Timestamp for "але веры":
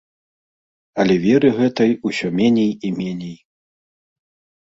1.01-1.51